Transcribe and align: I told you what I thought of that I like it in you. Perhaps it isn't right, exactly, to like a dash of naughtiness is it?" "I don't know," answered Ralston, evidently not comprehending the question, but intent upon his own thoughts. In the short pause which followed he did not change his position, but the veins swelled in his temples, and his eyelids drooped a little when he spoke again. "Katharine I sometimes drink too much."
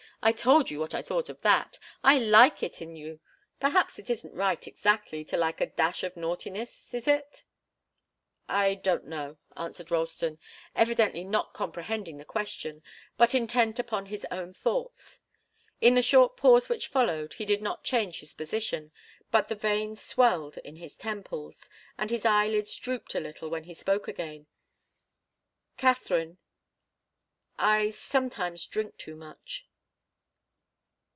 I 0.23 0.31
told 0.31 0.69
you 0.69 0.79
what 0.79 0.93
I 0.93 1.01
thought 1.01 1.29
of 1.29 1.41
that 1.41 1.79
I 2.03 2.19
like 2.19 2.61
it 2.61 2.79
in 2.79 2.95
you. 2.95 3.19
Perhaps 3.59 3.97
it 3.97 4.07
isn't 4.07 4.35
right, 4.35 4.67
exactly, 4.67 5.25
to 5.25 5.35
like 5.35 5.59
a 5.59 5.65
dash 5.65 6.03
of 6.03 6.15
naughtiness 6.15 6.93
is 6.93 7.07
it?" 7.07 7.43
"I 8.47 8.75
don't 8.75 9.07
know," 9.07 9.39
answered 9.57 9.89
Ralston, 9.89 10.37
evidently 10.75 11.23
not 11.23 11.53
comprehending 11.55 12.19
the 12.19 12.25
question, 12.25 12.83
but 13.17 13.33
intent 13.33 13.79
upon 13.79 14.05
his 14.07 14.23
own 14.29 14.53
thoughts. 14.53 15.21
In 15.81 15.95
the 15.95 16.03
short 16.03 16.37
pause 16.37 16.69
which 16.69 16.85
followed 16.87 17.33
he 17.33 17.43
did 17.45 17.63
not 17.63 17.83
change 17.83 18.19
his 18.19 18.35
position, 18.35 18.91
but 19.31 19.47
the 19.47 19.55
veins 19.55 20.01
swelled 20.03 20.59
in 20.59 20.75
his 20.75 20.95
temples, 20.97 21.67
and 21.97 22.11
his 22.11 22.25
eyelids 22.25 22.77
drooped 22.77 23.15
a 23.15 23.19
little 23.19 23.49
when 23.49 23.63
he 23.63 23.73
spoke 23.73 24.07
again. 24.07 24.45
"Katharine 25.77 26.37
I 27.57 27.89
sometimes 27.89 28.67
drink 28.67 28.97
too 28.99 29.15
much." 29.15 29.65